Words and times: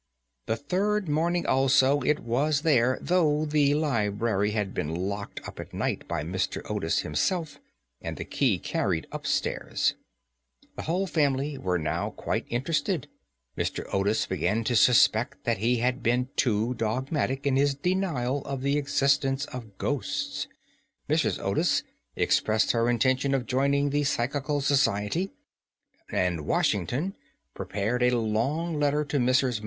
The 0.47 0.55
third 0.57 1.07
morning 1.07 1.45
also 1.45 2.01
it 2.01 2.21
was 2.21 2.61
there, 2.61 2.97
though 2.99 3.45
the 3.45 3.75
library 3.75 4.49
had 4.49 4.73
been 4.73 4.95
locked 4.95 5.47
up 5.47 5.59
at 5.59 5.75
night 5.75 6.07
by 6.07 6.23
Mr. 6.23 6.67
Otis 6.67 7.01
himself, 7.01 7.59
and 8.01 8.17
the 8.17 8.25
key 8.25 8.57
carried 8.57 9.05
up 9.11 9.27
stairs. 9.27 9.93
The 10.75 10.81
whole 10.81 11.05
family 11.05 11.55
were 11.55 11.77
now 11.77 12.09
quite 12.09 12.47
interested; 12.49 13.09
Mr. 13.55 13.85
Otis 13.93 14.25
began 14.25 14.63
to 14.63 14.75
suspect 14.75 15.43
that 15.43 15.59
he 15.59 15.77
had 15.77 16.01
been 16.01 16.29
too 16.35 16.73
dogmatic 16.73 17.45
in 17.45 17.55
his 17.55 17.75
denial 17.75 18.43
of 18.45 18.63
the 18.63 18.79
existence 18.79 19.45
of 19.53 19.77
ghosts, 19.77 20.47
Mrs. 21.07 21.37
Otis 21.37 21.83
expressed 22.15 22.71
her 22.71 22.89
intention 22.89 23.35
of 23.35 23.45
joining 23.45 23.91
the 23.91 24.03
Psychical 24.03 24.61
Society, 24.61 25.29
and 26.11 26.47
Washington 26.47 27.15
prepared 27.53 28.01
a 28.01 28.17
long 28.17 28.79
letter 28.79 29.05
to 29.05 29.19
Messrs. 29.19 29.59